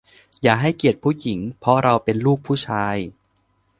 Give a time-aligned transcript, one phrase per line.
[0.41, 2.95] อย่าให้เกียรติผู้หญิงเพราะเราเป็นลูกผู้ชาย